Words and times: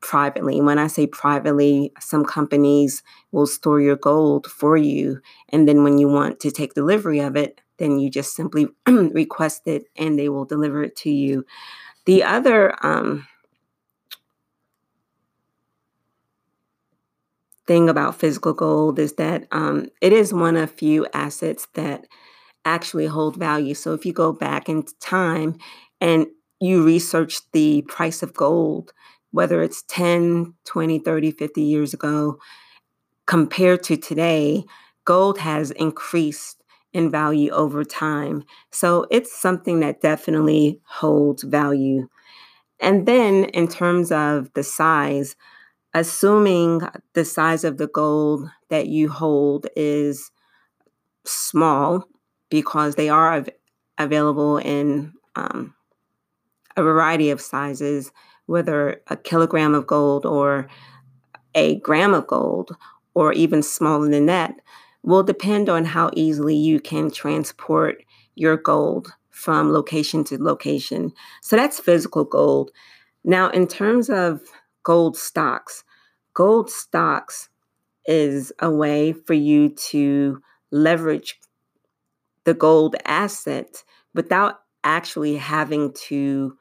privately. 0.00 0.58
And 0.58 0.66
When 0.66 0.78
I 0.78 0.86
say 0.86 1.06
privately, 1.06 1.92
some 2.00 2.24
companies 2.24 3.02
will 3.32 3.46
store 3.46 3.80
your 3.80 3.96
gold 3.96 4.46
for 4.46 4.76
you. 4.76 5.20
And 5.50 5.68
then 5.68 5.84
when 5.84 5.98
you 5.98 6.08
want 6.08 6.40
to 6.40 6.50
take 6.50 6.74
delivery 6.74 7.20
of 7.20 7.36
it, 7.36 7.60
then 7.78 7.98
you 7.98 8.10
just 8.10 8.34
simply 8.34 8.68
request 8.86 9.66
it 9.66 9.84
and 9.96 10.18
they 10.18 10.28
will 10.28 10.44
deliver 10.44 10.82
it 10.82 10.96
to 10.96 11.10
you. 11.10 11.44
The 12.06 12.22
other 12.24 12.74
um, 12.84 13.26
thing 17.66 17.88
about 17.88 18.18
physical 18.18 18.52
gold 18.52 18.98
is 18.98 19.14
that 19.14 19.46
um, 19.52 19.86
it 20.00 20.12
is 20.12 20.32
one 20.34 20.56
of 20.56 20.70
few 20.70 21.06
assets 21.14 21.68
that 21.74 22.06
actually 22.64 23.06
hold 23.06 23.36
value. 23.36 23.74
So 23.74 23.94
if 23.94 24.04
you 24.04 24.12
go 24.12 24.32
back 24.32 24.68
in 24.68 24.84
time 25.00 25.56
and 26.00 26.26
you 26.60 26.84
research 26.84 27.40
the 27.52 27.82
price 27.82 28.22
of 28.22 28.34
gold, 28.34 28.92
whether 29.30 29.62
it's 29.62 29.82
10, 29.88 30.54
20, 30.64 30.98
30, 30.98 31.30
50 31.30 31.62
years 31.62 31.94
ago, 31.94 32.38
compared 33.26 33.82
to 33.84 33.96
today, 33.96 34.64
gold 35.04 35.38
has 35.38 35.70
increased 35.72 36.62
in 36.92 37.10
value 37.10 37.50
over 37.52 37.84
time. 37.84 38.42
So 38.72 39.06
it's 39.10 39.40
something 39.40 39.80
that 39.80 40.00
definitely 40.00 40.80
holds 40.84 41.44
value. 41.44 42.08
And 42.80 43.06
then 43.06 43.44
in 43.44 43.68
terms 43.68 44.10
of 44.10 44.52
the 44.54 44.64
size, 44.64 45.36
assuming 45.94 46.82
the 47.14 47.24
size 47.24 47.64
of 47.64 47.78
the 47.78 47.86
gold 47.86 48.48
that 48.68 48.88
you 48.88 49.08
hold 49.08 49.66
is 49.76 50.30
small 51.24 52.04
because 52.50 52.94
they 52.94 53.08
are 53.08 53.34
av- 53.34 53.48
available 53.98 54.58
in 54.58 55.12
um, 55.36 55.74
a 56.76 56.82
variety 56.82 57.30
of 57.30 57.40
sizes, 57.40 58.12
whether 58.46 59.00
a 59.08 59.16
kilogram 59.16 59.74
of 59.74 59.86
gold 59.86 60.26
or 60.26 60.68
a 61.54 61.76
gram 61.76 62.14
of 62.14 62.26
gold, 62.26 62.76
or 63.14 63.32
even 63.32 63.62
smaller 63.62 64.08
than 64.08 64.26
that, 64.26 64.54
will 65.02 65.22
depend 65.22 65.68
on 65.68 65.84
how 65.84 66.10
easily 66.14 66.54
you 66.54 66.78
can 66.80 67.10
transport 67.10 68.04
your 68.34 68.56
gold 68.56 69.12
from 69.30 69.72
location 69.72 70.22
to 70.24 70.42
location. 70.42 71.12
So 71.42 71.56
that's 71.56 71.80
physical 71.80 72.24
gold. 72.24 72.70
Now, 73.24 73.50
in 73.50 73.66
terms 73.66 74.10
of 74.10 74.40
gold 74.82 75.16
stocks, 75.16 75.84
gold 76.34 76.70
stocks 76.70 77.48
is 78.06 78.52
a 78.60 78.70
way 78.70 79.12
for 79.12 79.34
you 79.34 79.70
to 79.70 80.40
leverage 80.70 81.38
the 82.50 82.54
gold 82.54 82.96
asset 83.04 83.84
without 84.12 84.62
actually 84.82 85.36
having 85.36 85.92
to 85.92 86.58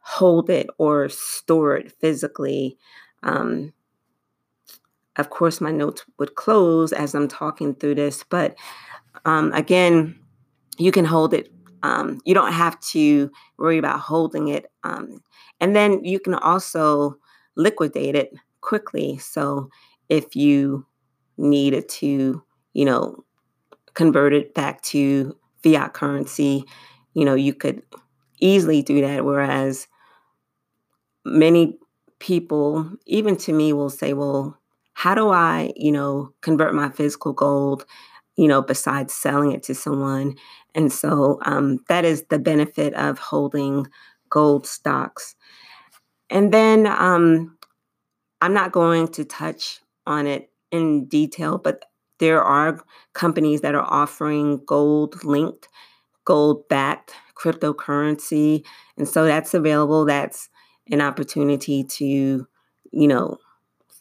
hold 0.00 0.50
it 0.50 0.66
or 0.76 1.08
store 1.08 1.76
it 1.76 1.92
physically. 2.00 2.76
Um, 3.22 3.72
of 5.14 5.30
course, 5.30 5.60
my 5.60 5.70
notes 5.70 6.04
would 6.18 6.34
close 6.34 6.92
as 6.92 7.14
I'm 7.14 7.28
talking 7.28 7.76
through 7.76 7.94
this, 7.94 8.24
but 8.24 8.56
um, 9.24 9.52
again, 9.52 10.18
you 10.78 10.90
can 10.90 11.04
hold 11.04 11.32
it. 11.32 11.52
Um, 11.84 12.20
you 12.24 12.34
don't 12.34 12.52
have 12.52 12.80
to 12.90 13.30
worry 13.56 13.78
about 13.78 14.00
holding 14.00 14.48
it. 14.48 14.66
Um, 14.82 15.22
and 15.60 15.76
then 15.76 16.04
you 16.04 16.18
can 16.18 16.34
also 16.34 17.14
liquidate 17.54 18.16
it 18.16 18.32
quickly. 18.62 19.18
So 19.18 19.70
if 20.08 20.34
you 20.34 20.86
needed 21.38 21.88
to, 22.00 22.42
you 22.72 22.84
know, 22.84 23.24
convert 24.00 24.32
it 24.32 24.54
back 24.54 24.80
to 24.80 25.36
fiat 25.62 25.92
currency, 25.92 26.64
you 27.12 27.22
know, 27.22 27.34
you 27.34 27.52
could 27.52 27.82
easily 28.40 28.80
do 28.80 29.02
that. 29.02 29.26
Whereas 29.26 29.88
many 31.26 31.78
people, 32.18 32.90
even 33.04 33.36
to 33.36 33.52
me, 33.52 33.74
will 33.74 33.90
say, 33.90 34.14
well, 34.14 34.58
how 34.94 35.14
do 35.14 35.28
I, 35.28 35.74
you 35.76 35.92
know, 35.92 36.32
convert 36.40 36.72
my 36.72 36.88
physical 36.88 37.34
gold, 37.34 37.84
you 38.36 38.48
know, 38.48 38.62
besides 38.62 39.12
selling 39.12 39.52
it 39.52 39.64
to 39.64 39.74
someone? 39.74 40.36
And 40.74 40.90
so 40.90 41.38
um, 41.44 41.80
that 41.88 42.06
is 42.06 42.24
the 42.30 42.38
benefit 42.38 42.94
of 42.94 43.18
holding 43.18 43.86
gold 44.30 44.66
stocks. 44.66 45.34
And 46.30 46.54
then 46.54 46.86
um, 46.86 47.58
I'm 48.40 48.54
not 48.54 48.72
going 48.72 49.08
to 49.08 49.26
touch 49.26 49.80
on 50.06 50.26
it 50.26 50.50
in 50.70 51.04
detail, 51.04 51.58
but 51.58 51.84
there 52.20 52.42
are 52.42 52.80
companies 53.12 53.62
that 53.62 53.74
are 53.74 53.86
offering 53.90 54.62
gold 54.64 55.24
linked, 55.24 55.68
gold 56.24 56.68
backed 56.68 57.12
cryptocurrency. 57.34 58.64
And 58.96 59.08
so 59.08 59.24
that's 59.24 59.54
available. 59.54 60.04
That's 60.04 60.48
an 60.90 61.00
opportunity 61.00 61.82
to, 61.84 62.04
you 62.04 63.08
know, 63.08 63.38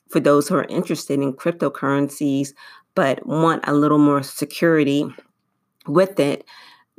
for 0.09 0.19
those 0.19 0.47
who 0.47 0.55
are 0.55 0.65
interested 0.65 1.19
in 1.19 1.33
cryptocurrencies 1.33 2.53
but 2.95 3.25
want 3.25 3.63
a 3.65 3.73
little 3.73 3.97
more 3.97 4.21
security 4.21 5.05
with 5.87 6.19
it. 6.19 6.43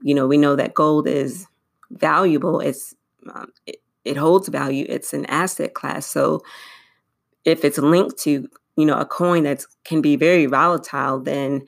You 0.03 0.15
know, 0.15 0.27
we 0.27 0.39
know 0.39 0.57
that 0.57 0.73
gold 0.73 1.07
is 1.07 1.47
valuable. 1.91 2.61
It's 2.61 2.95
um, 3.35 3.53
it, 3.67 3.83
it 4.05 4.17
holds 4.17 4.49
value. 4.49 4.87
It's 4.89 5.13
an 5.13 5.27
asset 5.27 5.75
class. 5.75 6.07
So 6.07 6.41
if 7.45 7.65
it's 7.65 7.77
linked 7.77 8.17
to 8.21 8.49
you 8.81 8.87
know 8.87 8.99
a 8.99 9.05
coin 9.05 9.45
that 9.45 9.65
can 9.85 10.01
be 10.01 10.17
very 10.17 10.47
volatile 10.47 11.21
then 11.21 11.63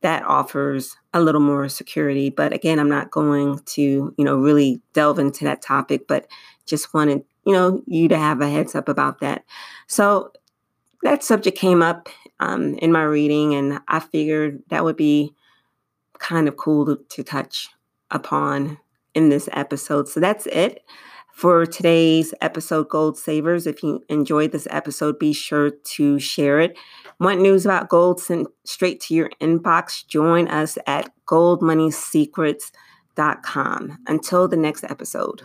that 0.00 0.22
offers 0.24 0.96
a 1.12 1.20
little 1.20 1.40
more 1.40 1.68
security. 1.68 2.30
But 2.30 2.52
again 2.52 2.78
i'm 2.78 2.88
not 2.88 3.10
going 3.10 3.60
to 3.66 4.14
you 4.16 4.24
know 4.24 4.36
really 4.36 4.80
delve 4.92 5.18
into 5.18 5.44
that 5.44 5.62
topic 5.62 6.06
but 6.06 6.26
just 6.66 6.92
wanted 6.92 7.24
you 7.44 7.52
know 7.52 7.82
you 7.86 8.08
to 8.08 8.18
have 8.18 8.40
a 8.40 8.50
heads 8.50 8.74
up 8.74 8.88
about 8.88 9.20
that. 9.20 9.44
So 9.86 10.32
that 11.02 11.22
subject 11.22 11.56
came 11.56 11.82
up 11.82 12.08
um, 12.40 12.74
in 12.76 12.92
my 12.92 13.02
reading 13.02 13.54
and 13.54 13.80
i 13.88 14.00
figured 14.00 14.62
that 14.68 14.84
would 14.84 14.96
be 14.96 15.34
kind 16.18 16.48
of 16.48 16.56
cool 16.56 16.84
to, 16.86 17.04
to 17.08 17.22
touch 17.22 17.68
upon 18.10 18.78
in 19.14 19.28
this 19.28 19.48
episode. 19.52 20.08
So 20.08 20.20
that's 20.20 20.46
it 20.46 20.84
for 21.38 21.64
today's 21.64 22.34
episode, 22.40 22.88
Gold 22.88 23.16
Savers. 23.16 23.68
If 23.68 23.84
you 23.84 24.02
enjoyed 24.08 24.50
this 24.50 24.66
episode, 24.70 25.20
be 25.20 25.32
sure 25.32 25.70
to 25.70 26.18
share 26.18 26.58
it. 26.58 26.76
Want 27.20 27.40
news 27.40 27.64
about 27.64 27.88
gold 27.88 28.20
sent 28.20 28.48
straight 28.64 29.00
to 29.02 29.14
your 29.14 29.30
inbox? 29.40 30.04
Join 30.04 30.48
us 30.48 30.76
at 30.88 31.12
goldmoneysecrets.com. 31.26 33.98
Until 34.08 34.48
the 34.48 34.56
next 34.56 34.82
episode. 34.82 35.42